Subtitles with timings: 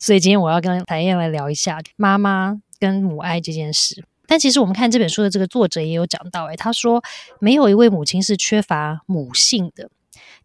[0.00, 4.02] 所以今天我要跟台燕来聊一下妈妈跟母爱这件事。
[4.26, 7.02] 但其实我们看这本书的这个作者也有讲到，诶，他说
[7.38, 9.90] 没有一位母亲是缺乏母性的，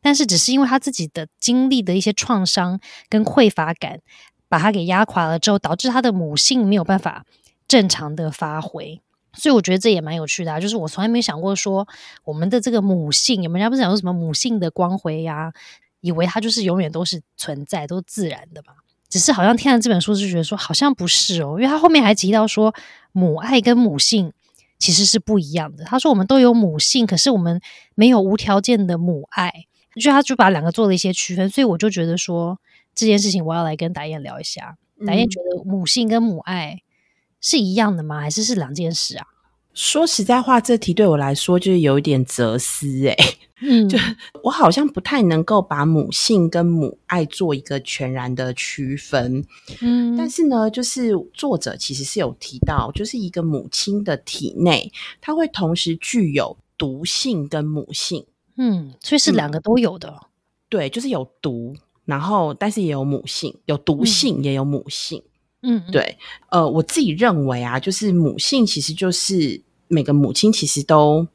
[0.01, 4.01] 但是只是因为他自己的经历的一些创伤跟匮乏感，
[4.49, 7.25] 把他给压垮了之后，导致他的母性没有办法
[7.67, 8.99] 正常的发挥。
[9.33, 11.87] 所以我觉得这也蛮有趣的啊，就是我从来没想过说
[12.23, 15.53] 我们的这个母性，有人家不是讲说什么母性的光辉呀，
[16.01, 18.73] 以为它就是永远都是存在，都是自然的嘛。
[19.15, 22.75] 只是好像听了这本书就觉得说好像不是哦，因为他后面还提到说
[23.13, 24.33] 母爱跟母性
[24.77, 25.85] 其实是不一样的。
[25.85, 27.61] 他说我们都有母性，可是我们
[27.95, 29.67] 没有无条件的母爱，
[30.01, 31.49] 就他就把两个做了一些区分。
[31.49, 32.59] 所以我就觉得说
[32.93, 34.75] 这件事情我要来跟达燕聊一下。
[35.07, 36.81] 达燕觉得母性跟母爱
[37.39, 38.19] 是一样的吗？
[38.19, 39.25] 还是是两件事啊？
[39.75, 43.15] 说实在话，这题对我来说就是有一点哲思诶。
[43.61, 43.97] 嗯，就
[44.43, 49.45] 我好像不太能够把母性跟母爱做一个全然的区分，
[49.79, 58.25] 嗯，但是呢，就是作者其实是有提到，就是一个母亲的体内，它会同时具有毒性跟母性，
[58.57, 60.13] 嗯，所以是两个都有的，
[60.67, 61.73] 对，就是有毒，
[62.03, 65.23] 然后但是也有母性，有毒性也有母性，
[65.61, 66.17] 嗯，对，
[66.49, 71.27] 呃，我自己认为啊，就是母性其实就是每个母亲其实都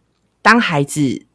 [0.42, 1.26] 当孩子。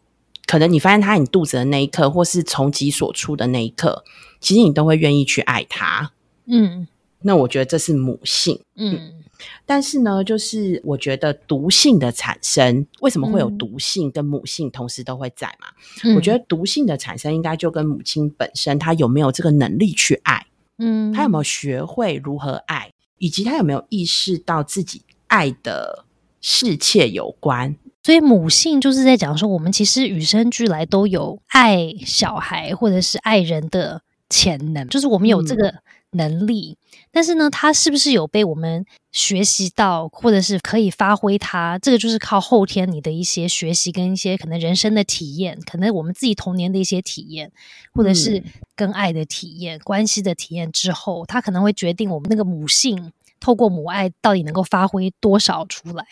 [0.48, 4.06] 可能你发现他你肚子的那一刻，或是从己所出的那一刻，
[4.40, 6.12] 其实你都会愿意去爱他。
[6.46, 6.88] 嗯，
[7.24, 8.62] 那我觉得这是母性。
[8.76, 9.24] 嗯，
[9.66, 16.14] 但是呢，就是我觉得毒性的产生，为什么会有毒性跟母性同时都会在嘛？
[16.16, 20.46] 我觉得毒性的产生应该就跟母亲本身她有没有这个能力去爱，
[20.78, 26.06] 嗯，她有没有学会如何爱，以及她有没有意识到自己爱的
[26.48, 27.76] 世切有关。
[28.04, 35.74] 所以母性就是在讲说，我们其实与生俱来都有爱小孩或者是爱人的潜能，就是我们有这个
[36.12, 36.78] 能力。
[37.12, 41.80] 但是呢，他是不是有被我们学习到，或者是可以发挥它？
[41.80, 47.52] 这个就是靠后天你的一些学习跟一些可能人生的体验，可能我们自己童年的一些体验，
[47.92, 48.44] 或者是
[48.76, 56.06] 跟爱的体验、关系的体验之后，他可能会决定我们那个母性透过母爱到底能够发挥多少出来。